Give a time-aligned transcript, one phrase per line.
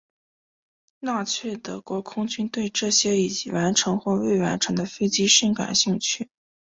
[0.99, 6.27] 纳粹德国空军对这些已完成或未完成的飞机甚感兴趣。